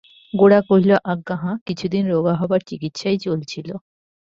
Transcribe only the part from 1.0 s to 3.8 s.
আজ্ঞা হাঁ, কিছুদিন রোগা হবার চিকিৎসাই চলছিল।